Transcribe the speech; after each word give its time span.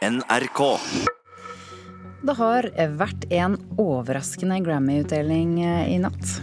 NRK. 0.00 0.60
Det 2.24 2.34
har 2.38 2.68
vært 2.96 3.26
en 3.36 3.58
overraskende 3.76 4.56
Grammy-utdeling 4.64 5.58
i 5.60 5.98
natt. 6.00 6.38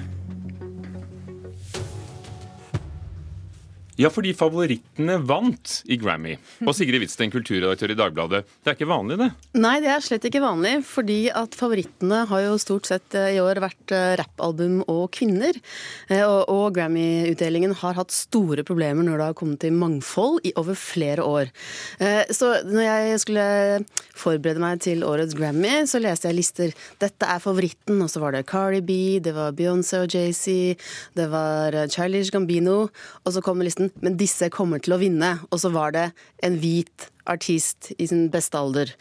Ja, 3.97 4.11
fordi 4.13 4.29
favorittene 4.37 5.15
vant 5.25 5.79
i 5.89 5.95
Grammy. 5.97 6.35
Og 6.61 6.75
Sigrid 6.77 7.01
Hvitsten, 7.01 7.31
kulturredaktør 7.33 7.95
i 7.95 7.97
Dagbladet. 7.97 8.43
Det 8.61 8.69
er 8.69 8.75
ikke 8.77 8.89
vanlig, 8.91 9.15
det? 9.17 9.29
Nei, 9.57 9.79
det 9.81 9.89
er 9.89 10.03
slett 10.05 10.27
ikke 10.29 10.43
vanlig. 10.43 10.75
Fordi 10.85 11.15
at 11.33 11.57
favorittene 11.57 12.19
har 12.29 12.43
jo 12.43 12.59
stort 12.61 12.85
sett 12.85 13.17
eh, 13.17 13.33
i 13.33 13.41
år 13.41 13.57
vært 13.63 13.93
eh, 13.97 14.13
rappalbum 14.21 14.83
og 14.85 15.07
kvinner. 15.17 15.57
Eh, 16.11 16.21
og, 16.21 16.43
og 16.53 16.77
Grammy-utdelingen 16.77 17.73
har 17.81 17.97
hatt 17.97 18.13
store 18.13 18.65
problemer 18.67 19.07
når 19.07 19.17
det 19.17 19.29
har 19.31 19.39
kommet 19.39 19.63
til 19.65 19.73
mangfold 19.73 20.45
i 20.45 20.53
over 20.61 20.77
flere 20.77 21.25
år. 21.25 21.49
Så 22.33 22.49
når 22.67 22.83
jeg 22.83 23.19
skulle 23.21 23.45
forberede 24.17 24.61
meg 24.61 24.81
til 24.83 25.03
årets 25.07 25.33
Grammy, 25.37 25.73
så 25.89 26.01
leste 26.01 26.29
jeg 26.29 26.37
lister. 26.37 26.73
Dette 27.01 27.25
er 27.25 27.41
favoritten, 27.41 28.01
og 28.03 28.11
så 28.11 28.21
var 28.21 28.35
det 28.35 28.45
Cardi 28.49 28.83
B, 28.85 28.99
det 29.23 29.33
var 29.35 29.55
Beyoncé 29.57 30.03
og 30.03 30.13
Jay-Z, 30.13 30.77
det 31.17 31.27
var 31.31 31.75
Childish 31.93 32.33
Gambino, 32.33 32.77
og 33.23 33.33
så 33.33 33.43
kommer 33.45 33.67
listen 33.67 33.86
men 34.03 34.17
disse 34.19 34.49
kommer 34.53 34.81
til 34.83 34.95
å 34.95 35.01
vinne. 35.01 35.37
Og 35.51 35.61
så 35.61 35.71
var 35.73 35.95
det 35.95 36.09
en 36.45 36.59
hvit 36.61 37.09
artist 37.27 37.91
i 37.97 38.07
sin 38.07 38.27
beste 38.31 38.57
alder. 38.57 38.91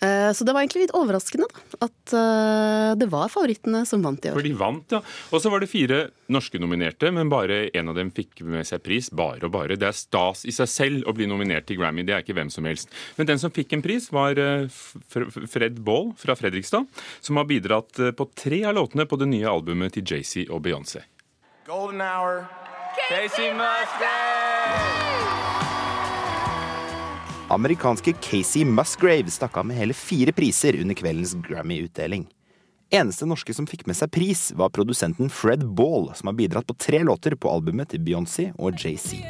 Eh, 0.00 0.30
så 0.32 0.44
det 0.44 0.54
var 0.54 0.64
egentlig 0.64 0.86
litt 0.86 0.94
overraskende 0.96 1.48
da, 1.50 1.62
at 1.86 2.14
eh, 2.16 2.90
det 3.00 3.08
var 3.12 3.32
favorittene 3.32 3.84
som 3.88 4.04
vant 4.04 4.24
i 4.24 4.32
år. 4.32 4.38
For 4.38 4.46
de 4.46 4.54
vant, 4.58 4.96
ja. 4.96 5.00
Og 5.30 5.42
så 5.42 5.52
var 5.52 5.62
det 5.62 5.70
fire 5.72 6.00
norske 6.32 6.60
nominerte, 6.60 7.10
men 7.14 7.32
bare 7.32 7.66
en 7.76 7.92
av 7.92 7.98
dem 7.98 8.12
fikk 8.14 8.44
med 8.48 8.66
seg 8.68 8.82
pris. 8.84 9.10
Bare 9.14 9.44
og 9.46 9.54
bare. 9.54 9.78
Det 9.80 9.88
er 9.90 9.96
stas 9.96 10.44
i 10.48 10.54
seg 10.54 10.70
selv 10.70 11.10
å 11.10 11.16
bli 11.16 11.28
nominert 11.30 11.68
til 11.68 11.80
Grammy. 11.80 12.06
Det 12.06 12.16
er 12.16 12.24
ikke 12.24 12.38
hvem 12.38 12.52
som 12.52 12.68
helst. 12.68 12.92
Men 13.18 13.28
den 13.30 13.42
som 13.42 13.52
fikk 13.54 13.76
en 13.76 13.84
pris, 13.84 14.10
var 14.14 14.40
eh, 14.40 14.66
Fred 15.12 15.80
Ball 15.84 16.12
fra 16.20 16.36
Fredrikstad, 16.38 16.88
som 17.24 17.40
har 17.40 17.48
bidratt 17.50 18.00
på 18.16 18.28
tre 18.36 18.64
av 18.68 18.78
låtene 18.78 19.08
på 19.08 19.20
det 19.20 19.28
nye 19.30 19.50
albumet 19.50 19.96
til 19.96 20.06
JC 20.08 20.48
og 20.48 20.64
Beyoncé. 20.64 21.04
Golden 21.68 22.02
Hour 22.04 22.44
Casey 23.08 23.52
Musgrave! 23.52 24.33
Amerikanske 27.54 28.12
Casey 28.20 28.64
Musgrave 28.64 29.30
stakk 29.30 29.56
av 29.56 29.66
med 29.68 29.76
hele 29.76 29.94
fire 29.94 30.32
priser 30.32 30.74
under 30.80 30.96
kveldens 30.98 31.36
Grammy-utdeling. 31.44 32.24
Eneste 32.90 33.26
norske 33.30 33.54
som 33.54 33.66
fikk 33.70 33.84
med 33.86 33.98
seg 33.98 34.10
pris, 34.14 34.48
var 34.58 34.72
produsenten 34.74 35.30
Fred 35.30 35.62
Ball, 35.76 36.08
som 36.18 36.30
har 36.30 36.36
bidratt 36.38 36.66
på 36.66 36.74
tre 36.78 37.02
låter 37.06 37.36
på 37.38 37.50
albumet 37.50 37.92
til 37.92 38.02
Beyoncé 38.02 38.48
og 38.58 38.74
JC. 38.74 39.20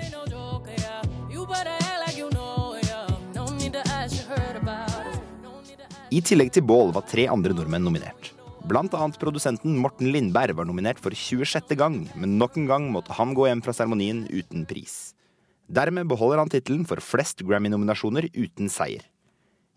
I 6.14 6.20
tillegg 6.22 6.52
til 6.54 6.64
Ball 6.64 6.94
var 6.94 7.04
tre 7.10 7.26
andre 7.32 7.56
nordmenn 7.56 7.84
nominert. 7.84 8.30
Blant 8.64 8.94
annet 8.96 9.18
produsenten 9.20 9.76
Morten 9.82 10.08
Lindberg 10.14 10.56
var 10.56 10.68
nominert 10.70 11.02
for 11.02 11.12
26. 11.12 11.74
gang, 11.76 11.98
men 12.14 12.38
nok 12.38 12.56
en 12.56 12.70
gang 12.70 12.88
måtte 12.94 13.12
han 13.18 13.34
gå 13.36 13.50
hjem 13.50 13.64
fra 13.66 13.76
seremonien 13.76 14.24
uten 14.30 14.64
pris. 14.70 15.12
Dermed 15.68 16.08
beholder 16.08 16.42
han 16.42 16.52
tittelen 16.52 16.84
for 16.88 17.00
flest 17.00 17.40
Grammy-nominasjoner 17.46 18.28
uten 18.36 18.68
seier. 18.68 19.06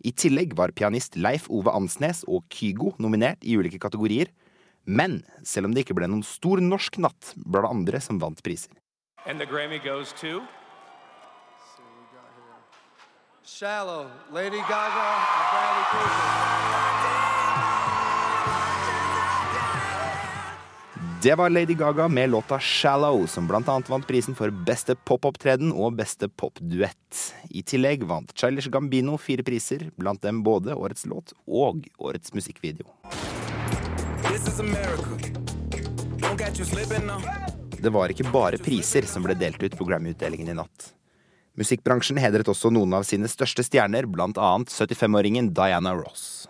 I 0.04 0.12
tillegg 0.12 0.54
var 0.58 0.74
pianist 0.76 1.16
Leif 1.18 1.48
Ove 1.50 1.72
Ansnes 1.74 2.24
og 2.28 2.44
Kygo 2.54 2.94
nominert 3.02 3.42
i 3.42 3.56
ulike 3.58 3.80
kategorier. 3.82 4.30
Men 4.86 5.22
selv 5.44 5.68
om 5.68 5.74
det 5.74 5.86
ikke 5.86 5.98
ble 5.98 6.08
noen 6.12 6.24
stor 6.24 6.62
norsk 6.64 7.00
natt, 7.04 7.34
ble 7.36 7.64
det 7.64 7.72
andre 7.72 8.04
som 8.04 8.20
vant 8.22 8.44
priser. 8.44 8.72
And 9.26 9.40
the 9.40 9.46
Grammy 9.46 9.80
goes 9.84 10.14
to 10.22 10.44
Shallow, 13.44 14.12
Lady 14.32 14.60
Gaga 14.60 15.08
and 15.08 15.48
Bradley 15.52 15.86
Cooper. 15.92 16.97
Det 21.22 21.36
var 21.36 21.50
Lady 21.50 21.74
Gaga 21.74 22.08
med 22.08 22.30
låta 22.30 22.58
'Shallow', 22.58 23.28
som 23.28 23.48
bl.a. 23.48 23.82
vant 23.88 24.08
prisen 24.08 24.36
for 24.36 24.50
beste 24.50 24.96
popopptreden 24.96 25.72
og 25.74 25.96
beste 25.98 26.30
popduett. 26.30 27.34
I 27.50 27.64
tillegg 27.64 28.04
vant 28.06 28.34
Childish 28.38 28.70
Gambino 28.70 29.18
fire 29.18 29.44
priser, 29.44 29.90
blant 29.96 30.22
dem 30.22 30.44
både 30.44 30.76
årets 30.76 31.06
låt 31.06 31.34
og 31.48 31.88
årets 31.98 32.34
musikkvideo. 32.34 32.86
Det 37.82 37.90
var 37.90 38.14
ikke 38.14 38.30
bare 38.32 38.62
priser 38.62 39.10
som 39.10 39.26
ble 39.26 39.34
delt 39.34 39.64
ut 39.64 39.78
på 39.78 39.90
Grammy-utdelingen 39.90 40.54
i 40.54 40.60
natt. 40.62 40.94
Musikkbransjen 41.58 42.22
hedret 42.22 42.46
også 42.46 42.70
noen 42.70 42.94
av 42.94 43.10
sine 43.10 43.26
største 43.26 43.66
stjerner, 43.66 44.06
bl.a. 44.06 44.58
75-åringen 44.70 45.50
Diana 45.50 45.98
Ross. 45.98 46.46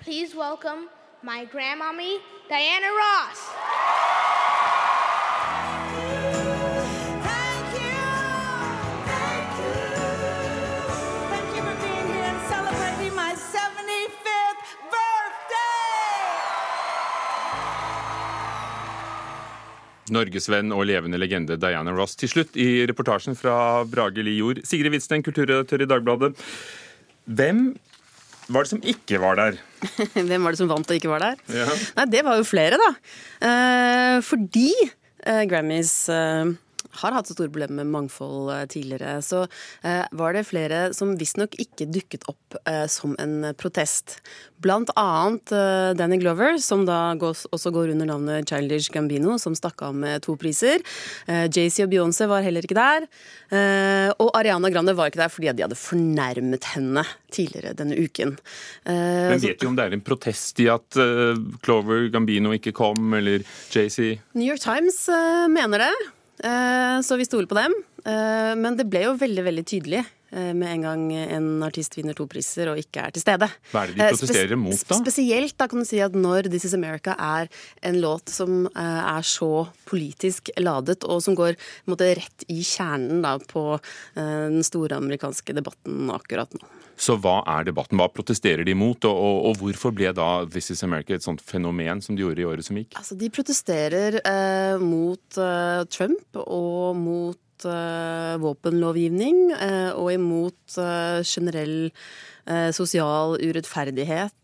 Please 0.00 0.32
welcome 0.32 0.88
my 1.22 1.46
grandmommy, 1.46 2.18
Diana 2.48 2.90
Ross. 2.92 3.40
Norgesvenn 20.06 20.70
og 20.70 20.84
levende 20.86 21.18
legende 21.18 21.56
Diana 21.58 21.90
Ross. 21.90 22.14
Til 22.18 22.30
slutt, 22.30 22.54
i 22.54 22.86
reportasjen 22.86 23.34
fra 23.38 23.82
Brage 23.90 24.22
Li 24.22 24.36
Jord, 24.38 24.62
Sigrid 24.64 24.94
Hvitsten, 24.94 25.24
kulturredaktør 25.26 25.82
i 25.82 25.88
Dagbladet. 25.90 26.30
Hvem 27.26 27.72
var 28.52 28.66
det 28.66 28.72
som 28.72 28.82
ikke 28.82 29.20
var 29.22 29.38
der? 29.38 29.58
Hvem 30.28 30.44
var 30.44 30.54
det 30.54 30.60
som 30.60 30.70
vant 30.70 30.90
og 30.90 30.98
ikke 30.98 31.10
var 31.10 31.24
der? 31.24 31.40
Ja. 31.52 31.66
Nei, 31.98 32.06
det 32.12 32.22
var 32.26 32.38
jo 32.38 32.46
flere, 32.46 32.78
da. 32.80 32.90
Eh, 33.48 34.16
fordi 34.26 34.70
eh, 34.82 35.42
Grammys 35.50 35.94
eh, 36.12 36.54
har 37.00 37.16
hatt 37.16 37.28
så 37.28 37.36
store 37.36 37.50
problemer 37.52 37.84
med 37.84 37.92
mangfold 37.92 38.50
eh, 38.54 38.64
tidligere, 38.72 39.20
så 39.22 39.44
eh, 39.82 40.04
var 40.16 40.36
det 40.36 40.46
flere 40.48 40.80
som 40.96 41.14
visstnok 41.18 41.56
ikke 41.62 41.88
dukket 41.92 42.26
opp 42.30 42.58
eh, 42.64 42.86
som 42.90 43.16
en 43.22 43.52
protest. 43.58 44.18
Blant 44.62 44.90
annet 44.96 45.52
Danny 45.98 46.16
Glover, 46.22 46.56
som 46.62 46.86
da 46.88 47.14
også 47.20 47.70
går 47.74 47.92
under 47.92 48.08
navnet 48.08 48.48
Childish 48.48 48.88
Gambino, 48.94 49.36
som 49.38 49.54
stakk 49.58 49.84
av 49.84 49.94
med 49.94 50.24
to 50.24 50.32
priser. 50.40 50.80
Jay-Z 51.28 51.84
og 51.84 51.92
Beyoncé 51.92 52.24
var 52.30 52.40
heller 52.42 52.64
ikke 52.64 52.78
der. 52.78 53.04
Og 54.16 54.32
Ariana 54.38 54.70
Grande 54.72 54.96
var 54.96 55.12
ikke 55.12 55.20
der 55.20 55.32
fordi 55.34 55.52
de 55.52 55.66
hadde 55.66 55.76
fornærmet 55.76 56.70
henne 56.72 57.04
tidligere 57.28 57.76
denne 57.76 58.00
uken. 58.00 58.32
Men 58.88 59.44
vet 59.44 59.60
du 59.60 59.68
om 59.68 59.76
det 59.76 59.90
er 59.90 59.98
en 59.98 60.06
protest 60.08 60.64
i 60.64 60.70
at 60.72 60.96
Clover 61.60 62.08
Gambino 62.16 62.56
ikke 62.56 62.72
kom, 62.76 63.12
eller 63.20 63.44
Jay-Z? 63.68 64.16
New 64.32 64.48
York 64.48 64.64
Times 64.64 65.04
mener 65.52 65.84
det. 65.84 65.94
Eh, 66.44 67.00
så 67.00 67.16
vi 67.16 67.24
stoler 67.24 67.48
på 67.48 67.56
dem. 67.56 67.74
Eh, 68.04 68.52
men 68.58 68.76
det 68.76 68.86
ble 68.90 69.06
jo 69.06 69.16
veldig, 69.18 69.44
veldig 69.46 69.64
tydelig 69.66 70.02
eh, 70.02 70.52
med 70.52 70.68
en 70.68 70.84
gang 70.84 71.04
en 71.16 71.48
artist 71.66 71.96
vinner 71.96 72.16
to 72.16 72.26
priser 72.30 72.70
og 72.70 72.80
ikke 72.80 73.06
er 73.06 73.16
til 73.16 73.24
stede. 73.24 73.48
Hva 73.72 73.84
er 73.84 73.92
det 73.92 73.98
de 73.98 74.10
protesterer 74.12 74.60
mot, 74.60 74.84
da? 74.90 75.00
Spesielt 75.00 75.56
da 75.58 75.68
kan 75.72 75.82
du 75.82 75.88
si 75.88 76.00
at 76.04 76.16
når 76.16 76.50
This 76.52 76.68
Is 76.68 76.76
America 76.76 77.16
er 77.16 77.50
en 77.86 78.00
låt 78.04 78.32
som 78.32 78.68
er 78.74 79.26
så 79.26 79.66
politisk 79.88 80.52
ladet, 80.60 81.02
og 81.08 81.22
som 81.24 81.38
går 81.38 81.56
måte, 81.88 82.12
rett 82.18 82.48
i 82.52 82.60
kjernen 82.66 83.24
da, 83.24 83.36
på 83.40 83.78
den 84.16 84.64
store 84.66 84.98
amerikanske 85.00 85.56
debatten 85.56 86.10
akkurat 86.14 86.52
nå. 86.58 86.75
Så 86.96 87.18
hva 87.20 87.40
er 87.58 87.66
debatten? 87.68 88.00
Hva 88.00 88.08
protesterer 88.12 88.64
de 88.66 88.74
mot, 88.78 88.98
og, 89.04 89.16
og, 89.16 89.38
og, 89.50 89.58
hvorfor 89.60 89.92
ble 89.96 90.12
da 90.16 90.30
This 90.48 90.72
Is 90.72 90.84
America 90.86 91.16
et 91.16 91.26
sånt 91.26 91.44
fenomen 91.44 92.00
som 92.04 92.16
de 92.16 92.24
gjorde 92.24 92.42
i 92.42 92.48
året 92.48 92.66
som 92.66 92.78
gikk? 92.80 92.96
Altså, 92.96 93.18
de 93.20 93.28
protesterer 93.32 94.20
eh, 94.22 94.82
mot 94.82 95.40
eh, 95.40 95.82
Trump 95.92 96.40
og 96.46 96.96
mot 96.98 97.40
våpenlovgivning 98.42 99.52
eh, 99.56 99.92
og 99.94 100.12
imot 100.12 100.76
eh, 100.82 101.22
generell 101.24 101.78
eh, 101.88 102.68
sosial 102.76 103.38
urettferdighet, 103.40 104.34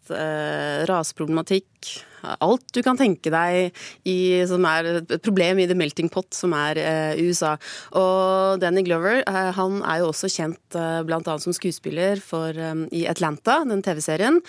raseproblematikk 0.89 1.93
alt 2.23 2.65
du 2.75 2.81
kan 2.85 2.99
tenke 2.99 3.33
deg 3.33 3.79
i, 4.09 4.17
som 4.49 4.65
er 4.69 4.89
et 5.03 5.15
problem 5.25 5.63
i 5.63 5.69
the 5.71 5.77
melting 5.79 6.11
pot 6.13 6.31
som 6.37 6.55
er 6.57 6.81
eh, 6.81 7.23
USA. 7.23 7.57
Og 7.99 8.63
Danny 8.63 8.85
Glover 8.87 9.23
eh, 9.23 9.51
han 9.57 9.81
er 9.83 10.03
jo 10.03 10.11
også 10.13 10.31
kjent 10.33 10.79
eh, 10.79 11.01
bl.a. 11.07 11.37
som 11.43 11.57
skuespiller 11.57 12.23
for, 12.23 12.55
eh, 12.55 12.85
i 12.95 13.07
Atlanta, 13.11 13.63
den 13.69 13.83
TV-serien. 13.85 14.41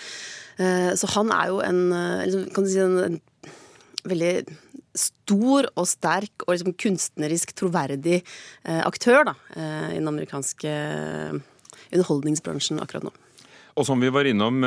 Eh, 0.58 0.92
så 0.98 1.10
han 1.16 1.32
er 1.34 1.50
jo 1.50 1.62
en, 1.64 1.82
eh, 1.92 2.26
liksom, 2.28 2.46
kan 2.54 2.66
du 2.66 2.70
si, 2.70 2.82
en 2.84 3.20
veldig 4.04 4.34
stor 4.94 5.68
og 5.74 5.88
sterk 5.90 6.46
og 6.46 6.54
liksom 6.54 6.76
kunstnerisk 6.78 7.54
troverdig 7.58 8.20
aktør 8.62 9.26
da, 9.30 9.34
i 9.90 9.98
den 9.98 10.06
amerikanske 10.06 10.74
underholdningsbransjen 11.90 12.78
akkurat 12.82 13.08
nå. 13.08 13.12
Og 13.74 13.88
som 13.88 13.98
vi 13.98 14.12
var 14.14 14.28
innom, 14.30 14.62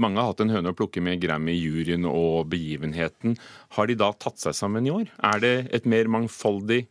mange 0.00 0.20
har 0.20 0.30
hatt 0.30 0.40
en 0.44 0.52
høne 0.52 0.72
å 0.72 0.76
plukke 0.76 1.02
med 1.04 1.20
Grammy-juryen 1.22 2.06
og 2.08 2.48
begivenheten. 2.52 3.36
Har 3.76 3.90
de 3.90 3.98
da 3.98 4.12
tatt 4.16 4.40
seg 4.42 4.56
sammen 4.56 4.86
i 4.88 4.94
år? 4.94 5.10
Er 5.32 5.42
det 5.42 5.54
et 5.76 5.88
mer 5.88 6.10
mangfoldig 6.10 6.86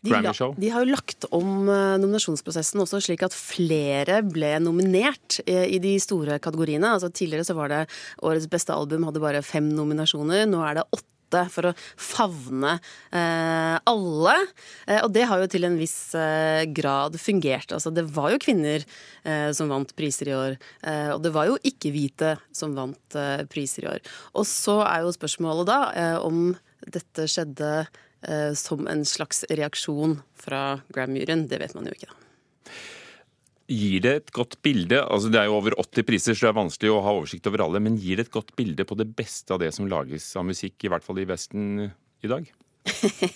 De, 0.00 0.12
de 0.56 0.68
har 0.72 0.80
jo 0.80 0.94
lagt 0.94 1.26
om 1.36 1.68
eh, 1.68 1.98
nominasjonsprosessen 2.00 2.80
også, 2.80 3.02
slik 3.04 3.20
at 3.26 3.34
flere 3.36 4.22
ble 4.24 4.54
nominert 4.64 5.42
eh, 5.44 5.66
i 5.74 5.80
de 5.82 5.92
store 6.00 6.38
kategoriene. 6.40 6.94
Altså 6.94 7.10
Tidligere 7.12 7.44
så 7.44 7.56
var 7.58 7.68
det 7.68 7.80
årets 8.24 8.48
beste 8.48 8.72
album 8.72 9.04
hadde 9.04 9.20
bare 9.20 9.42
fem 9.44 9.68
nominasjoner. 9.68 10.46
Nå 10.48 10.62
er 10.64 10.80
det 10.80 10.86
åtte 10.88 11.19
for 11.52 11.70
å 11.70 11.74
favne 12.00 12.76
eh, 13.14 13.76
alle. 13.90 14.36
Eh, 14.86 15.00
og 15.04 15.12
det 15.14 15.26
har 15.30 15.42
jo 15.42 15.48
til 15.50 15.66
en 15.68 15.78
viss 15.80 16.14
eh, 16.18 16.64
grad 16.76 17.18
fungert. 17.20 17.74
Altså 17.76 17.92
det 17.94 18.06
var 18.10 18.32
jo 18.34 18.42
kvinner 18.42 18.84
som 19.54 19.68
vant 19.68 19.90
priser 19.98 20.30
i 20.30 20.32
år. 20.32 20.54
Og 21.12 21.18
det 21.20 21.32
var 21.34 21.50
jo 21.50 21.58
ikke-hvite 21.68 22.30
som 22.56 22.72
vant 22.72 23.16
priser 23.52 23.84
i 23.84 23.90
år. 23.90 24.00
Og 24.32 24.46
så 24.48 24.78
er 24.86 25.04
jo 25.04 25.12
spørsmålet 25.12 25.68
da 25.68 25.80
om 26.24 26.54
dette 26.88 27.26
skjedde 27.28 27.84
som 28.56 28.88
en 28.88 29.04
slags 29.04 29.44
reaksjon 29.52 30.16
fra 30.40 30.80
Gram-juryen. 30.96 31.44
Det 31.52 31.60
vet 31.60 31.76
man 31.76 31.90
jo 31.90 31.98
ikke, 31.98 32.08
da. 32.08 32.80
Gir 33.70 34.02
det 34.02 34.14
et 34.18 34.32
godt 34.34 34.56
bilde 34.66 34.98
altså 34.98 35.30
Det 35.30 35.38
er 35.38 35.46
jo 35.46 35.58
over 35.60 35.76
80 35.78 36.06
priser, 36.08 36.34
så 36.34 36.48
det 36.48 36.50
er 36.50 36.56
vanskelig 36.58 36.90
å 36.90 37.02
ha 37.04 37.12
oversikt 37.14 37.46
over 37.46 37.66
alle. 37.66 37.82
Men 37.82 37.98
gir 38.00 38.18
det 38.18 38.28
et 38.28 38.34
godt 38.34 38.50
bilde 38.58 38.86
på 38.86 38.98
det 38.98 39.06
beste 39.14 39.54
av 39.54 39.62
det 39.62 39.70
som 39.76 39.88
lages 39.90 40.26
av 40.36 40.48
musikk, 40.48 40.76
i 40.82 40.90
hvert 40.90 41.06
fall 41.06 41.22
i 41.22 41.28
Vesten 41.30 41.86
i 41.86 42.30
dag? 42.30 42.50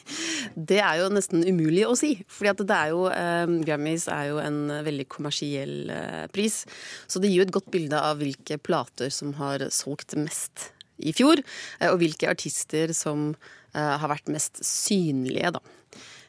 Det 0.70 0.78
er 0.80 1.00
jo 1.00 1.10
nesten 1.12 1.44
umulig 1.46 1.84
å 1.88 1.94
si. 1.98 2.12
fordi 2.30 2.66
det 2.68 2.76
er 2.76 2.92
jo, 2.92 3.06
eh, 3.12 3.54
Grammys 3.66 4.06
er 4.12 4.28
jo 4.30 4.38
en 4.42 4.60
veldig 4.86 5.06
kommersiell 5.10 5.90
eh, 5.92 6.26
pris. 6.32 6.62
Så 7.08 7.20
det 7.20 7.30
gir 7.30 7.42
jo 7.42 7.46
et 7.48 7.54
godt 7.54 7.70
bilde 7.74 7.98
av 7.98 8.20
hvilke 8.20 8.58
plater 8.62 9.12
som 9.14 9.34
har 9.40 9.66
solgt 9.74 10.16
mest 10.20 10.70
i 10.98 11.14
fjor. 11.16 11.42
Eh, 11.80 11.90
og 11.90 12.00
hvilke 12.02 12.30
artister 12.30 12.94
som 12.96 13.32
eh, 13.74 13.94
har 14.00 14.10
vært 14.12 14.32
mest 14.32 14.62
synlige, 14.66 15.54
da. 15.56 15.62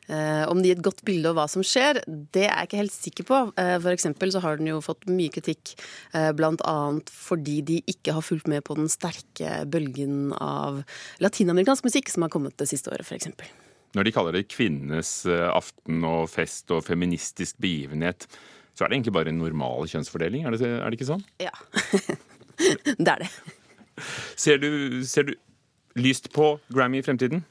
Eh, 0.08 0.44
om 0.52 0.60
det 0.62 0.70
gir 0.70 0.78
et 0.78 0.86
godt 0.86 1.02
bilde 1.08 1.32
av 1.32 1.38
hva 1.40 1.46
som 1.50 1.64
skjer, 1.66 2.02
det 2.06 2.46
er 2.46 2.52
jeg 2.52 2.70
ikke 2.70 2.82
helt 2.84 2.96
sikker 2.96 3.28
på. 3.28 3.40
Eh, 3.62 3.76
eksempel 3.96 4.34
så 4.34 4.42
har 4.44 4.60
den 4.60 4.70
jo 4.70 4.82
fått 4.86 5.08
mye 5.10 5.34
kritikk 5.34 5.74
eh, 6.14 6.30
annet 6.30 7.10
fordi 7.10 7.60
de 7.66 7.80
ikke 7.90 8.14
har 8.14 8.26
fulgt 8.26 8.50
med 8.52 8.64
på 8.68 8.78
den 8.78 8.90
sterke 8.92 9.64
bølgen 9.66 10.34
av 10.38 10.84
latinamerikansk 11.24 11.88
musikk 11.88 12.12
som 12.14 12.26
har 12.26 12.34
kommet 12.34 12.58
det 12.62 12.70
siste 12.70 12.94
året, 12.94 13.08
eksempel. 13.18 13.50
Når 13.96 14.06
de 14.06 14.12
kaller 14.12 14.36
det 14.36 14.50
kvinnenes 14.52 15.24
aften 15.26 16.04
og 16.04 16.28
fest 16.28 16.72
og 16.76 16.84
feministisk 16.84 17.62
begivenhet, 17.64 18.28
så 18.76 18.84
er 18.84 18.92
det 18.92 18.98
egentlig 18.98 19.16
bare 19.16 19.32
en 19.32 19.40
normal 19.40 19.88
kjønnsfordeling, 19.88 20.44
er 20.44 20.52
det, 20.52 20.68
er 20.68 20.92
det 20.92 21.00
ikke 21.00 21.08
sånn? 21.08 21.24
Ja. 21.40 21.54
det 23.06 23.08
er 23.08 23.24
det. 23.24 23.30
Ser 24.36 24.60
du, 24.60 24.70
ser 25.08 25.30
du 25.30 25.38
lyst 25.96 26.28
på 26.36 26.58
Grammy 26.76 27.00
i 27.00 27.06
fremtiden? 27.08 27.46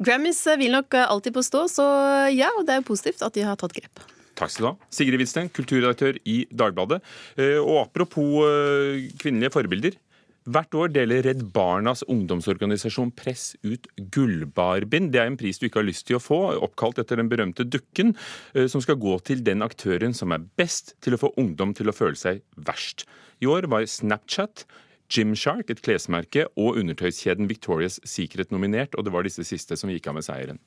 Grammys 0.00 0.40
vil 0.58 0.72
nok 0.72 0.96
alltid 0.96 1.34
påstå, 1.36 1.66
så 1.68 1.86
ja, 2.32 2.48
og 2.56 2.64
det 2.66 2.74
er 2.74 2.80
jo 2.80 2.88
positivt 2.88 3.22
at 3.26 3.36
de 3.36 3.44
har 3.44 3.58
tatt 3.60 3.74
grep. 3.76 4.00
Takk 4.40 4.52
skal 4.52 4.64
du 4.64 4.68
ha. 4.70 4.90
Sigrid 4.94 5.20
Hvidsten, 5.20 5.50
kulturredaktør 5.52 6.16
i 6.24 6.42
Dagbladet. 6.48 7.02
Eh, 7.36 7.58
Og 7.60 7.82
apropos 7.84 8.46
eh, 8.48 9.10
kvinnelige 9.20 9.52
forbilder. 9.52 9.98
Hvert 10.50 10.72
år 10.72 10.88
deler 10.88 11.20
Redd 11.26 11.42
Barnas 11.52 12.00
ungdomsorganisasjon 12.08 13.10
Press 13.12 13.52
ut 13.60 13.84
gullbarbind. 14.14 15.10
Det 15.12 15.20
er 15.20 15.28
en 15.28 15.36
pris 15.38 15.60
du 15.60 15.66
ikke 15.68 15.82
har 15.82 15.88
lyst 15.90 16.06
til 16.08 16.16
å 16.16 16.22
få, 16.24 16.38
oppkalt 16.64 17.02
etter 17.02 17.20
den 17.20 17.28
berømte 17.28 17.66
dukken, 17.68 18.14
eh, 18.54 18.64
som 18.72 18.80
skal 18.80 18.96
gå 19.02 19.18
til 19.28 19.44
den 19.44 19.60
aktøren 19.66 20.16
som 20.16 20.32
er 20.32 20.46
best 20.56 20.94
til 21.04 21.14
å 21.14 21.20
få 21.20 21.34
ungdom 21.36 21.76
til 21.76 21.92
å 21.92 21.96
føle 21.96 22.16
seg 22.16 22.40
verst. 22.56 23.04
I 23.44 23.48
år 23.52 23.68
var 23.68 23.84
Snapchat, 23.84 24.64
Gymshark, 25.10 25.70
et 25.72 25.80
klesmerke, 25.82 26.44
og 26.54 26.78
undertøyskjeden 26.78 27.48
Victoria's 27.50 27.98
Secret 28.06 28.52
nominert, 28.54 28.94
og 28.94 29.06
det 29.06 29.12
var 29.14 29.26
disse 29.26 29.42
siste 29.46 29.74
som 29.78 29.90
gikk 29.90 30.06
av 30.06 30.14
med 30.20 30.26
seieren. 30.26 30.60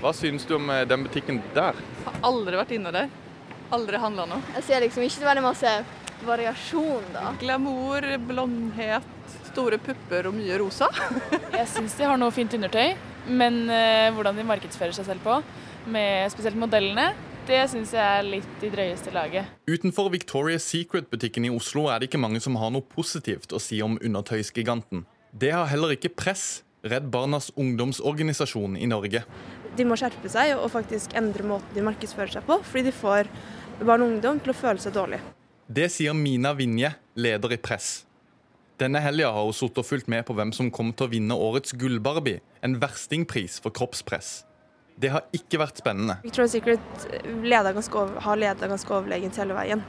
Hva 0.00 0.14
synes 0.16 0.46
du 0.48 0.54
om 0.56 0.70
eh, 0.72 0.86
den 0.88 1.04
butikken 1.04 1.42
der? 1.52 1.76
Har 2.06 2.16
aldri 2.24 2.56
vært 2.56 2.72
inne 2.76 2.92
der. 2.96 3.10
Aldri 3.76 4.00
handla 4.00 4.24
noe. 4.30 4.40
Jeg 4.56 4.66
ser 4.66 4.84
liksom 4.86 5.04
ikke 5.04 5.26
veldig 5.28 5.44
masse 5.44 5.74
variasjon, 6.24 7.12
da. 7.12 7.30
Glamour, 7.40 8.06
blondhet, 8.28 9.36
store 9.50 9.76
pupper 9.84 10.30
og 10.30 10.36
mye 10.36 10.56
rosa. 10.60 10.88
Jeg 11.60 11.68
syns 11.68 11.96
de 11.98 12.08
har 12.08 12.20
noe 12.20 12.32
fint 12.34 12.56
undertøy, 12.56 12.96
men 13.28 13.66
eh, 13.68 14.08
hvordan 14.16 14.40
de 14.40 14.48
markedsfører 14.48 14.96
seg 14.96 15.12
selv 15.12 15.24
på, 15.26 15.42
med 15.92 16.32
spesielt 16.32 16.56
modellene, 16.60 17.10
det 17.50 17.60
syns 17.72 17.92
jeg 17.96 18.00
er 18.00 18.26
litt 18.26 18.62
i 18.62 18.70
drøyeste 18.70 19.10
laget. 19.14 19.48
Utenfor 19.66 20.10
Victoria's 20.14 20.66
Secret-butikken 20.70 21.48
i 21.48 21.50
Oslo 21.50 21.88
er 21.90 21.98
det 21.98 22.10
ikke 22.10 22.20
mange 22.22 22.40
som 22.42 22.58
har 22.60 22.70
noe 22.70 22.86
positivt 22.86 23.50
å 23.50 23.60
si 23.62 23.80
om 23.82 23.96
undertøysgiganten. 23.98 25.02
Det 25.34 25.50
har 25.54 25.66
heller 25.70 25.96
ikke 25.96 26.12
Press, 26.14 26.62
Redd 26.86 27.10
Barnas 27.12 27.50
ungdomsorganisasjon 27.60 28.76
i 28.78 28.86
Norge. 28.90 29.24
De 29.76 29.86
må 29.86 29.98
skjerpe 29.98 30.30
seg 30.30 30.54
og 30.56 30.70
faktisk 30.72 31.16
endre 31.18 31.46
måten 31.46 31.74
de 31.74 31.84
markedsfører 31.86 32.38
seg 32.38 32.46
på, 32.46 32.60
fordi 32.66 32.88
de 32.88 32.94
får 32.94 33.30
barn 33.82 34.04
og 34.04 34.14
ungdom 34.14 34.40
til 34.42 34.54
å 34.54 34.56
føle 34.56 34.82
seg 34.82 34.94
dårlig. 34.94 35.20
Det 35.70 35.88
sier 35.92 36.14
Mina 36.16 36.54
Vinje, 36.58 36.92
leder 37.14 37.54
i 37.54 37.60
Press. 37.62 38.04
Denne 38.80 39.02
helga 39.04 39.28
har 39.34 39.44
hun 39.44 39.54
sittet 39.54 39.82
og 39.82 39.86
fulgt 39.90 40.08
med 40.08 40.24
på 40.26 40.34
hvem 40.38 40.54
som 40.56 40.70
kommer 40.72 40.96
til 40.96 41.06
å 41.06 41.12
vinne 41.12 41.36
årets 41.36 41.74
Gullbarbie, 41.76 42.40
en 42.64 42.78
verstingpris 42.80 43.58
for 43.60 43.74
kroppspress. 43.76 44.40
Det 45.00 45.10
har 45.14 45.24
ikke 45.36 45.60
vært 45.62 45.80
spennende. 45.80 46.18
Victoria's 46.24 46.52
Secret 46.52 47.04
leder 47.24 47.72
ganske 47.76 47.96
over, 47.96 48.20
har 48.20 48.40
leda 48.40 48.68
ganske 48.68 48.92
overlegent 48.92 49.38
hele 49.40 49.56
veien. 49.56 49.84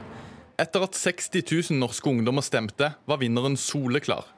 Etter 0.60 0.84
at 0.86 0.96
60 0.96 1.42
000 1.72 1.80
norske 1.80 2.08
ungdommer 2.08 2.44
stemte, 2.44 2.92
var 3.08 3.20
vinneren 3.20 3.58
soleklar. 3.60 4.28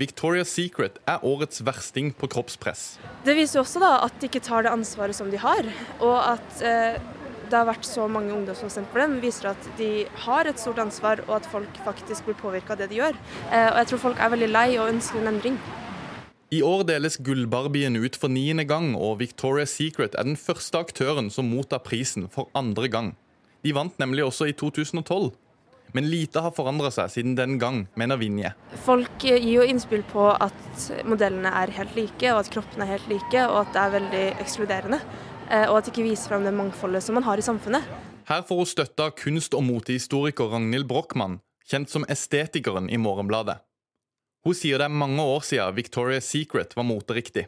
Victoria's 0.00 0.52
Secret 0.54 1.00
er 1.10 1.24
årets 1.26 1.60
versting 1.66 2.12
på 2.16 2.28
kroppspress. 2.32 2.84
Det 3.26 3.34
viser 3.36 3.60
også 3.60 3.82
da 3.82 3.96
at 4.06 4.14
de 4.20 4.30
ikke 4.30 4.42
tar 4.44 4.64
det 4.64 4.72
ansvaret 4.72 5.16
som 5.18 5.32
de 5.32 5.40
har, 5.40 5.66
og 5.98 6.16
at 6.36 6.62
eh, 6.64 7.00
det 7.50 7.58
har 7.58 7.66
vært 7.68 7.84
så 7.88 8.06
mange 8.08 8.32
ungdom 8.32 8.56
som 8.56 8.68
har 8.68 8.74
stemt 8.76 8.92
for 8.94 9.02
dem, 9.02 9.18
viser 9.20 9.50
at 9.50 9.68
de 9.80 9.90
har 10.24 10.48
et 10.48 10.62
stort 10.62 10.80
ansvar, 10.80 11.24
og 11.26 11.40
at 11.40 11.50
folk 11.50 11.82
faktisk 11.84 12.28
blir 12.28 12.38
påvirka 12.38 12.76
av 12.76 12.84
det 12.84 12.92
de 12.92 13.00
gjør. 13.02 13.18
Eh, 13.50 13.68
og 13.72 13.82
jeg 13.82 13.90
tror 13.90 14.04
folk 14.06 14.22
er 14.22 14.34
veldig 14.36 14.50
lei 14.54 14.68
og 14.78 14.92
ønsker 14.94 15.20
en 15.20 15.34
endring. 15.34 15.58
I 16.50 16.62
år 16.66 16.80
deles 16.82 17.14
Gullbarbien 17.22 17.94
ut 17.94 18.16
for 18.18 18.32
niende 18.32 18.64
gang, 18.66 18.96
og 18.98 19.20
Victoria's 19.20 19.70
Secret 19.70 20.16
er 20.18 20.26
den 20.26 20.34
første 20.34 20.80
aktøren 20.82 21.28
som 21.30 21.46
mottar 21.46 21.78
prisen 21.86 22.26
for 22.32 22.50
andre 22.58 22.88
gang. 22.90 23.12
De 23.62 23.70
vant 23.76 23.94
nemlig 24.02 24.24
også 24.26 24.48
i 24.50 24.54
2012. 24.58 25.30
Men 25.94 26.08
lite 26.10 26.42
har 26.42 26.50
forandra 26.54 26.90
seg 26.94 27.12
siden 27.14 27.36
den 27.38 27.54
gang, 27.62 27.84
mener 27.98 28.18
Vinje. 28.18 28.50
Folk 28.82 29.22
gir 29.22 29.38
jo 29.46 29.62
innspill 29.62 30.02
på 30.10 30.26
at 30.32 30.90
modellene 31.06 31.54
er 31.62 31.70
helt 31.78 31.94
like, 31.94 32.26
og 32.34 32.42
at 32.42 32.50
kroppene 32.50 32.86
er 32.86 32.96
helt 32.96 33.08
like, 33.14 33.46
og 33.46 33.60
at 33.62 33.72
det 33.74 33.84
er 33.84 33.94
veldig 33.98 34.26
ekskluderende. 34.42 35.00
eh, 35.50 35.70
Og 35.70 35.78
at 35.78 35.84
det 35.86 35.94
ikke 35.94 36.10
viser 36.10 36.34
frem 36.34 36.44
det 36.44 36.54
mangfoldet 36.54 37.02
som 37.02 37.14
man 37.14 37.26
har 37.30 37.38
i 37.38 37.46
samfunnet. 37.46 37.82
Her 38.26 38.42
får 38.42 38.56
hun 38.56 38.66
støtte 38.66 39.06
av 39.06 39.14
kunst- 39.14 39.54
og 39.54 39.62
motehistoriker 39.62 40.50
Ragnhild 40.50 40.86
Brochmann, 40.86 41.40
kjent 41.70 41.90
som 41.90 42.04
Estetikeren 42.08 42.90
i 42.90 42.96
Morgenbladet. 42.96 43.58
Hun 44.46 44.56
sier 44.56 44.80
det 44.80 44.88
er 44.88 45.00
mange 45.02 45.20
år 45.22 45.42
siden 45.44 45.76
Victoria's 45.76 46.28
Secret 46.32 46.76
var 46.76 46.86
moteriktig. 46.88 47.46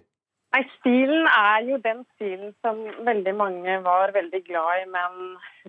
Nei, 0.52 0.60
Stilen 0.76 1.24
er 1.32 1.62
jo 1.64 1.78
den 1.80 2.02
stilen 2.12 2.50
som 2.60 2.82
veldig 3.06 3.32
mange 3.38 3.78
var 3.86 4.12
veldig 4.12 4.42
glad 4.44 4.82
i 4.82 4.90
menn 4.92 5.22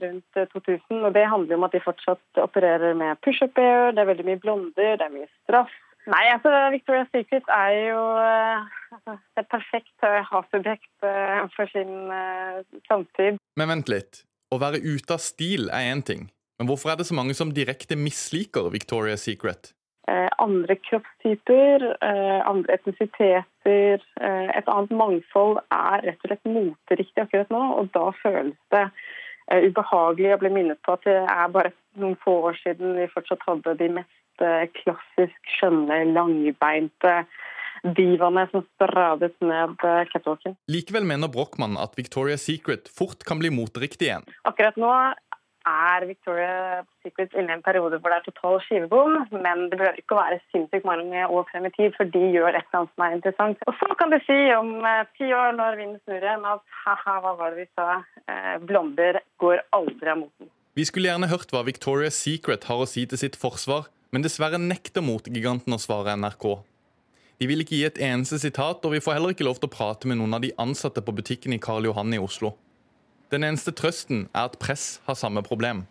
rundt 0.04 0.40
eh, 0.40 0.50
2000. 0.52 1.00
Og 1.00 1.14
det 1.16 1.24
handler 1.32 1.56
jo 1.56 1.60
om 1.62 1.68
at 1.70 1.78
de 1.78 1.84
fortsatt 1.86 2.44
opererer 2.44 2.98
med 3.00 3.22
pushup-air, 3.24 3.94
det 3.96 4.04
er 4.04 4.10
veldig 4.12 4.28
mye 4.28 4.42
blonder, 4.44 4.98
det 5.00 5.08
er 5.08 5.14
mye 5.14 5.30
straff. 5.46 5.72
Nei, 6.12 6.24
altså 6.34 6.52
Victoria's 6.74 7.08
Secret 7.16 7.48
er 7.48 7.78
jo 7.88 8.00
eh, 8.20 8.72
altså, 8.98 9.16
et 9.40 9.48
perfekt 9.48 10.04
eh, 10.04 10.20
hatobjekt 10.28 11.08
eh, 11.08 11.46
for 11.56 11.72
sin 11.72 11.94
uh, 12.12 12.60
samtid. 12.90 13.40
Men 13.56 13.72
vent 13.72 13.92
litt. 13.92 14.26
Å 14.52 14.60
være 14.60 14.84
ute 14.84 15.16
av 15.16 15.24
stil 15.24 15.72
er 15.72 15.94
én 15.94 16.04
ting. 16.04 16.28
Men 16.60 16.68
hvorfor 16.68 16.92
er 16.92 17.00
det 17.00 17.08
så 17.08 17.16
mange 17.16 17.38
som 17.38 17.56
direkte 17.56 17.96
misliker 17.96 18.68
Victoria's 18.74 19.24
Secret? 19.24 19.72
Eh, 20.08 20.30
andre 20.38 20.76
kroppstyper, 20.76 21.86
eh, 22.02 22.40
andre 22.50 22.78
etnisiteter, 22.78 24.04
eh, 24.22 24.50
et 24.58 24.68
annet 24.72 24.92
mangfold 24.92 25.62
er 25.72 26.04
rett 26.08 26.26
og 26.26 26.32
slett 26.32 26.50
moteriktig 26.50 27.26
akkurat 27.26 27.54
nå. 27.54 27.64
Og 27.80 27.94
da 27.96 28.10
føles 28.22 28.58
det 28.76 28.84
eh, 29.52 29.70
ubehagelig 29.70 30.36
å 30.36 30.42
bli 30.44 30.54
minnet 30.58 30.82
på 30.84 30.98
at 30.98 31.08
det 31.08 31.22
er 31.22 31.56
bare 31.56 31.74
noen 32.02 32.20
få 32.24 32.40
år 32.50 32.60
siden 32.64 32.98
vi 32.98 33.10
fortsatt 33.14 33.48
hadde 33.48 33.78
de 33.80 33.90
mest 34.02 34.20
klassisk 34.80 35.52
skjønne, 35.60 36.00
langbeinte 36.10 37.12
divaene 37.84 38.48
som 38.50 38.64
stradet 38.74 39.36
ned 39.46 39.76
catwalken. 40.10 40.56
Likevel 40.72 41.06
mener 41.06 41.30
Brochmann 41.30 41.78
at 41.78 41.94
Victoria's 42.00 42.42
Secret 42.48 42.90
fort 42.90 43.22
kan 43.30 43.38
bli 43.44 43.52
moteriktig 43.54 44.08
igjen. 44.08 44.26
Akkurat 44.50 44.80
nå 44.82 44.90
er 45.70 46.06
Victoria 46.08 46.84
Secret 47.04 47.34
inne 47.38 47.54
i 47.54 47.58
en 47.58 47.64
periode 47.66 48.00
hvor 48.02 48.12
det 48.12 48.20
er 48.20 48.26
total 48.28 48.60
skivebom, 48.66 49.16
men 49.32 49.68
det 49.72 49.80
behøver 49.80 50.00
ikke 50.02 50.16
å 50.16 50.22
være 50.22 50.40
sinnssykt 50.54 50.88
mange 50.88 51.24
år 51.28 51.48
frem 51.52 51.68
i 51.70 51.74
tid, 51.76 51.94
for 51.98 52.10
de 52.16 52.24
gjør 52.36 52.52
et 52.52 52.66
eller 52.66 52.82
annet 52.82 52.94
som 52.94 53.06
er 53.06 53.16
interessant. 53.18 53.64
Og 53.70 53.78
så 53.80 54.00
kan 54.00 54.14
du 54.14 54.20
si 54.26 54.40
om 54.58 54.74
eh, 54.90 55.06
ti 55.20 55.30
år, 55.32 55.56
når 55.60 55.80
vinden 55.80 56.02
snur 56.04 56.20
igjen, 56.20 56.50
at 56.50 56.78
haha, 56.84 57.16
hva 57.24 57.34
var 57.40 57.56
det 57.56 57.64
vi 57.64 57.70
sa? 57.78 58.02
Eh, 58.28 59.24
går 59.44 59.64
aldri 59.76 60.14
av 60.14 60.22
moten. 60.26 60.52
Vi 60.74 60.86
skulle 60.90 61.10
gjerne 61.12 61.30
hørt 61.30 61.52
hva 61.54 61.64
Victoria's 61.68 62.18
Secret 62.18 62.68
har 62.70 62.82
å 62.82 62.90
si 62.90 63.06
til 63.06 63.20
sitt 63.22 63.36
forsvar, 63.40 63.88
men 64.14 64.26
dessverre 64.26 64.60
nekter 64.62 65.06
motegiganten 65.06 65.76
å 65.76 65.82
svare 65.82 66.16
NRK. 66.18 66.48
De 67.42 67.50
vil 67.50 67.64
ikke 67.64 67.78
gi 67.78 67.86
et 67.88 68.00
eneste 68.06 68.40
sitat, 68.42 68.84
og 68.86 68.94
vi 68.94 69.02
får 69.04 69.18
heller 69.18 69.34
ikke 69.34 69.46
lov 69.46 69.60
til 69.60 69.70
å 69.70 69.74
prate 69.74 70.10
med 70.10 70.20
noen 70.20 70.38
av 70.38 70.44
de 70.44 70.54
ansatte 70.62 71.02
på 71.04 71.16
butikken 71.16 71.56
i 71.56 71.62
Karl 71.62 71.90
Johan 71.90 72.14
i 72.14 72.22
Oslo. 72.22 72.54
Den 73.34 73.46
eneste 73.48 73.74
trøsten 73.74 74.28
er 74.30 74.46
at 74.46 74.60
press 74.62 75.00
har 75.08 75.18
samme 75.18 75.42
problem. 75.46 75.88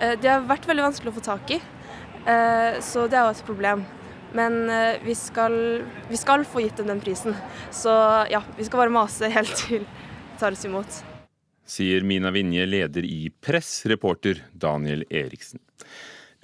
Eh, 0.00 0.16
det 0.18 0.30
har 0.30 0.46
vært 0.48 0.66
veldig 0.66 0.88
vanskelig 0.88 1.12
å 1.12 1.18
få 1.20 1.22
tak 1.22 1.52
i, 1.54 1.60
eh, 2.26 2.80
så 2.82 3.06
det 3.06 3.20
er 3.20 3.28
jo 3.28 3.34
et 3.36 3.46
problem. 3.46 3.84
Men 4.34 4.64
eh, 4.66 4.98
vi 5.04 5.14
skal, 5.14 5.54
vi 6.10 6.18
skal 6.18 6.42
få 6.42 6.64
gitt 6.64 6.80
dem 6.80 6.90
den 6.90 7.02
prisen. 7.04 7.36
Så 7.70 7.92
ja, 8.32 8.42
vi 8.58 8.66
skal 8.66 8.82
bare 8.82 8.94
mase 8.94 9.30
helt 9.30 9.54
til 9.62 9.86
det 9.86 10.40
tas 10.40 10.64
imot. 10.66 11.02
Sier 11.64 12.02
Mina 12.04 12.32
Vinje, 12.34 12.66
leder 12.66 13.06
i 13.06 13.30
Press, 13.30 13.86
reporter 13.88 14.42
Daniel 14.52 15.06
Eriksen. 15.08 15.62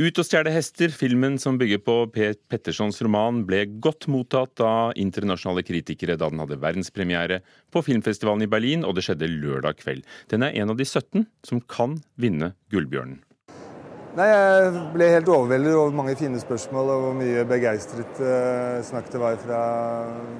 Ut 0.00 0.16
og 0.16 0.24
stjele 0.24 0.48
hester, 0.54 0.88
filmen 0.96 1.34
som 1.36 1.58
bygger 1.60 1.80
på 1.84 1.94
Per 2.14 2.38
Pettersons 2.48 3.02
roman, 3.04 3.42
ble 3.44 3.66
godt 3.84 4.06
mottatt 4.08 4.62
av 4.64 4.94
internasjonale 4.96 5.60
kritikere 5.60 6.16
da 6.16 6.30
den 6.32 6.40
hadde 6.40 6.56
verdenspremiere 6.62 7.42
på 7.68 7.82
filmfestivalen 7.84 8.46
i 8.46 8.48
Berlin, 8.48 8.86
og 8.88 8.96
det 8.96 9.04
skjedde 9.04 9.28
lørdag 9.28 9.82
kveld. 9.82 10.06
Den 10.32 10.46
er 10.46 10.56
en 10.56 10.72
av 10.72 10.80
de 10.80 10.86
17 10.88 11.26
som 11.44 11.60
kan 11.68 11.98
vinne 12.16 12.54
Gullbjørnen. 12.72 13.18
Nei, 14.16 14.26
Jeg 14.26 14.72
ble 14.96 15.10
helt 15.12 15.28
overveldet 15.30 15.76
over 15.76 15.92
mange 16.00 16.16
fine 16.18 16.40
spørsmål 16.40 16.94
og 16.94 17.04
hvor 17.04 17.20
mye 17.20 17.44
begeistret 17.52 18.24
uh, 18.24 18.80
snakk 18.88 19.12
det 19.12 19.20
var 19.20 19.36
fra 19.44 19.60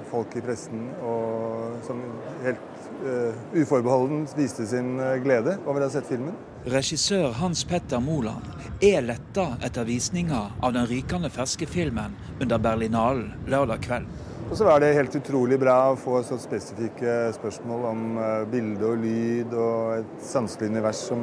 folk 0.09 0.40
i 0.40 0.43
pressen. 0.43 0.88
Og 1.05 1.76
som 1.85 2.00
helt 2.47 2.64
uh, 3.04 3.35
uforbeholden 3.54 4.26
viste 4.37 4.66
sin 4.66 4.95
uh, 5.00 5.16
glede 5.23 5.57
over 5.66 5.83
å 5.83 5.88
ha 5.88 5.92
sett 5.92 6.09
filmen. 6.11 6.35
Regissør 6.71 7.33
Hans 7.40 7.64
Petter 7.64 8.02
Moland 8.04 8.47
er 8.85 9.04
letta 9.04 9.54
etter 9.64 9.88
visninga 9.88 10.42
av 10.61 10.75
den 10.76 10.88
rykende 10.90 11.30
ferske 11.33 11.69
filmen 11.69 12.16
under 12.40 12.61
Berlinalen 12.61 13.33
lørdag 13.49 13.87
kveld. 13.87 14.11
Og 14.50 14.57
så 14.59 14.66
var 14.66 14.83
det 14.83 14.92
helt 14.97 15.14
utrolig 15.14 15.61
bra 15.62 15.78
å 15.92 15.99
få 16.00 16.21
så 16.26 16.37
spesifikke 16.40 17.30
spørsmål 17.37 17.87
om 17.92 18.04
bilde 18.50 18.88
og 18.88 18.99
lyd 19.04 19.54
og 19.54 20.00
et 20.00 20.25
sanselig 20.26 20.73
univers 20.73 21.04
som 21.07 21.23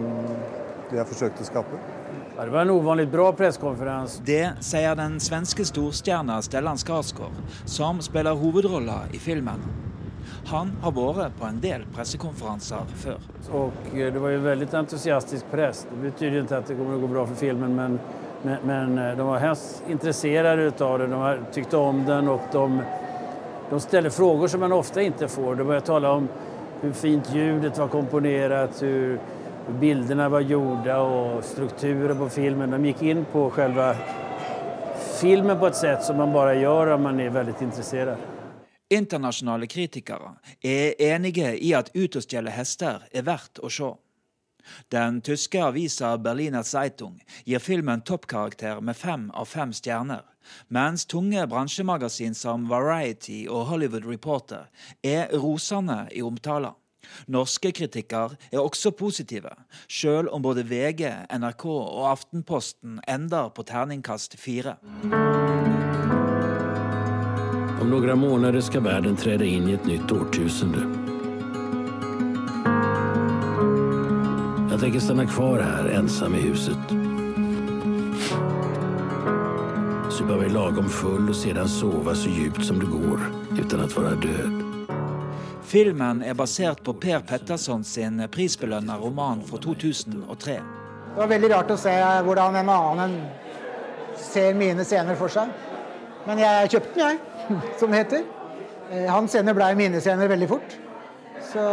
vi 0.87 0.99
har 0.99 1.07
forsøkt 1.09 1.41
å 1.43 1.47
skape. 1.49 1.81
Det 2.37 2.49
var 2.53 2.61
en 2.61 2.69
uvanlig 2.69 3.07
bra 3.09 3.31
pressekonferanse. 3.33 4.21
Det 4.25 4.43
sier 4.61 4.95
den 4.95 5.17
svenske 5.19 5.65
storstjerna 5.65 6.37
Stellan 6.45 6.77
Skarsgård, 6.77 7.33
som 7.65 8.01
spiller 8.05 8.37
hovedrolla 8.37 8.99
i 9.11 9.19
filmen. 9.21 9.63
Han 10.47 10.69
har 10.81 10.93
vært 10.95 11.33
på 11.35 11.43
en 11.43 11.57
del 11.59 11.81
pressekonferanser 11.91 12.91
før. 13.01 13.23
Og 13.51 13.87
eh, 13.91 14.07
det 14.13 14.19
var 14.23 14.31
jo 14.31 14.43
veldig 14.45 14.67
entusiastisk 14.79 15.49
press. 15.51 15.81
Det 15.89 15.97
betyr 16.05 16.37
ikke 16.39 16.61
at 16.61 16.69
det 16.69 16.77
kommer 16.77 16.95
til 16.95 17.01
å 17.01 17.03
gå 17.03 17.09
bra 17.11 17.25
for 17.27 17.39
filmen, 17.41 17.73
men, 17.75 17.97
men, 18.45 18.61
men 18.69 18.93
eh, 19.03 19.09
de 19.17 19.25
var 19.27 19.43
hemskt 19.43 19.89
interessert 19.91 20.83
av 20.87 21.01
det. 21.01 21.09
De 21.11 21.51
tykte 21.57 21.81
om 21.81 21.99
den, 22.07 22.29
og 22.31 22.47
de, 22.53 22.85
de 23.73 23.81
stiller 23.83 24.15
spørsmål 24.15 24.53
som 24.53 24.63
man 24.63 24.77
ofte 24.77 25.03
ikke 25.09 25.27
får. 25.33 25.59
De 25.59 25.67
begynte 25.67 25.89
tale 25.91 26.13
om 26.21 26.31
hvor 26.77 26.95
fint 26.95 27.33
ljudet 27.33 27.73
var 27.81 27.91
komponert, 27.91 28.79
hvor 28.79 29.77
bildene 29.83 30.29
var 30.31 30.47
gjort 30.47 30.87
og 30.95 31.43
strukturen 31.43 32.23
på 32.23 32.31
filmen. 32.37 32.71
De 32.71 32.93
gikk 32.93 33.03
inn 33.11 33.27
på 33.33 33.49
selve 33.59 33.91
filmen 35.17 35.59
på 35.59 35.67
et 35.67 35.83
sett 35.83 36.07
som 36.07 36.23
man 36.23 36.31
bare 36.31 36.55
gjør 36.61 36.95
om 36.95 37.07
man 37.09 37.19
er 37.19 37.35
veldig 37.35 37.59
interessert. 37.67 38.36
Internasjonale 38.89 39.67
kritikere 39.67 40.37
er 40.63 40.93
enige 41.13 41.51
i 41.59 41.73
at 41.75 41.89
Ut 41.95 42.15
og 42.15 42.23
stjele 42.23 42.53
hester 42.55 43.03
er 43.11 43.25
verdt 43.27 43.59
å 43.59 43.71
se. 43.71 43.89
Den 44.91 45.19
tyske 45.23 45.59
avisa 45.63 46.13
Berliner 46.19 46.63
Zeitung 46.63 47.19
gir 47.45 47.59
filmen 47.63 48.01
toppkarakter 48.07 48.81
med 48.81 48.95
fem 48.95 49.29
av 49.35 49.47
fem 49.51 49.73
stjerner, 49.75 50.23
mens 50.67 51.05
tunge 51.05 51.43
bransjemagasin 51.51 52.35
som 52.35 52.67
Variety 52.71 53.45
og 53.47 53.67
Hollywood 53.71 54.07
Reporter 54.07 54.67
er 55.03 55.31
rosende 55.35 56.05
i 56.11 56.23
omtaler. 56.23 56.75
Norske 57.31 57.71
kritikker 57.71 58.35
er 58.51 58.59
også 58.59 58.91
positive, 58.91 59.53
sjøl 59.87 60.27
om 60.27 60.43
både 60.43 60.65
VG, 60.67 61.07
NRK 61.39 61.67
og 61.71 62.07
Aftenposten 62.11 62.99
ender 63.07 63.51
på 63.55 63.63
terningkast 63.67 64.35
fire. 64.39 64.75
Om 67.87 67.91
några 67.91 68.15
måneder 68.15 68.61
skal 68.61 68.81
verden 68.81 69.15
träda 69.15 69.45
inn 69.45 69.69
i 69.69 69.73
et 69.73 69.85
nytt 69.85 70.11
årtusende. 70.11 70.79
Jeg 74.71 74.79
tenker 74.79 74.99
stanna 74.99 75.23
kvar 75.25 75.61
her, 75.63 75.87
ensam 75.95 76.35
i 76.35 76.41
huset. 76.41 76.91
Supa 80.11 80.35
mig 80.35 80.51
lagom 80.51 80.89
full 80.89 81.29
og 81.29 81.35
sedan 81.35 81.71
sove 81.71 82.15
så 82.15 82.29
djupt 82.29 82.65
som 82.65 82.79
det 82.83 82.89
går, 82.91 83.23
uten 83.61 83.79
att 83.79 83.97
være 83.97 84.15
død. 84.15 84.59
Filmen 85.63 86.23
er 86.23 86.33
basert 86.33 86.83
på 86.83 86.93
Per 86.93 87.19
Petterson 87.19 87.83
sin 87.83 88.19
prisbelønna 88.31 88.97
roman 88.97 89.41
fra 89.47 89.57
2003. 89.57 90.59
Det 91.13 91.23
var 91.23 91.27
veldig 91.27 91.53
rart 91.55 91.71
å 91.71 91.79
se 91.79 91.95
hvordan 92.27 92.59
en 92.65 92.75
annen 92.75 93.17
ser 94.19 94.53
mine 94.53 94.83
scener 94.83 95.15
for 95.15 95.31
seg. 95.31 95.47
Men 96.27 96.43
jeg 96.43 96.75
kjøpte 96.75 96.99
den, 96.99 97.15
jeg 97.15 97.36
som 97.79 97.91
det 97.91 97.97
heter. 97.97 98.23
Eh, 98.91 99.07
hans 99.11 99.31
scener 99.31 99.55
ble 99.57 99.69
minescener 99.75 100.29
veldig 100.31 100.49
fort. 100.49 100.77
Så 101.47 101.63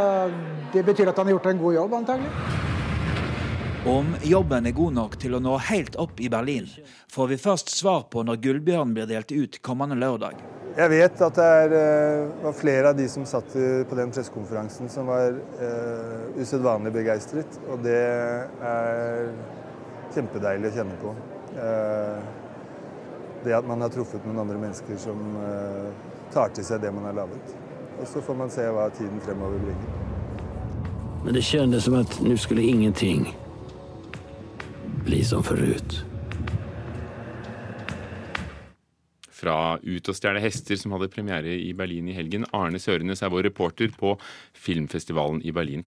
det 0.73 0.85
betyr 0.87 1.11
at 1.11 1.19
han 1.19 1.27
har 1.27 1.37
gjort 1.37 1.51
en 1.51 1.63
god 1.63 1.75
jobb, 1.75 1.95
antagelig. 2.01 2.31
Om 3.85 4.15
jobben 4.25 4.67
er 4.67 4.73
god 4.73 4.95
nok 4.97 5.17
til 5.21 5.35
å 5.37 5.41
nå 5.45 5.59
helt 5.69 5.97
opp 6.01 6.21
i 6.25 6.31
Berlin, 6.33 6.69
får 7.13 7.27
vi 7.35 7.41
først 7.41 7.73
svar 7.75 8.07
på 8.13 8.23
når 8.25 8.39
Gullbjørn 8.45 8.95
blir 8.97 9.09
delt 9.11 9.33
ut 9.35 9.59
kommende 9.67 9.99
lørdag. 10.01 10.39
Jeg 10.75 10.91
vet 10.91 11.21
at 11.23 11.37
det 11.39 11.49
er, 11.59 11.75
eh, 11.79 12.31
var 12.43 12.57
flere 12.57 12.91
av 12.91 12.97
de 12.97 13.09
som 13.09 13.27
satt 13.29 13.53
på 13.53 13.99
den 13.99 14.15
pressekonferansen 14.15 14.89
som 14.91 15.07
var 15.07 15.37
uh, 15.61 16.41
usedvanlig 16.41 16.91
begeistret. 16.97 17.61
Og 17.71 17.85
det 17.85 18.01
er 18.01 19.29
kjempedeilig 20.17 20.73
å 20.73 20.75
kjenne 20.81 20.99
på. 21.03 21.13
Uh, 21.55 22.44
det 23.45 23.55
at 23.57 23.69
man 23.69 23.85
har 23.85 23.93
truffet 23.93 24.25
noen 24.27 24.43
andre 24.45 24.59
mennesker 24.61 24.99
som 25.01 25.21
uh, 25.39 25.93
tar 26.35 26.55
til 26.57 26.67
seg 26.67 26.83
det 26.83 26.93
man 26.95 27.07
har 27.11 27.19
laget. 27.25 27.55
Og 28.01 28.09
så 28.11 28.23
får 28.25 28.39
man 28.39 28.51
se 28.53 28.67
hva 28.75 28.89
tiden 28.95 29.21
fremover 29.25 29.61
bringer. 29.63 30.03
Men 31.25 31.37
det 31.37 31.45
kjennes 31.47 31.87
som 31.87 31.97
at 31.97 32.19
nå 32.21 32.37
skulle 32.37 32.65
ingenting 32.69 33.31
bli 35.07 35.23
som 35.25 35.45
forut. 35.45 36.03
Fra 39.35 39.79
Ut 39.83 40.09
og 40.09 40.17
stjele 40.17 40.41
hester, 40.41 40.79
som 40.81 40.95
hadde 40.95 41.11
premiere 41.13 41.57
i 41.59 41.73
Berlin 41.77 42.07
i 42.09 42.15
helgen. 42.17 42.47
Arne 42.57 42.81
Sørenes 42.81 43.25
er 43.25 43.33
vår 43.33 43.49
reporter 43.49 43.91
på 43.93 44.15
filmfestivalen 44.53 45.43
i 45.45 45.53
Berlin. 45.53 45.83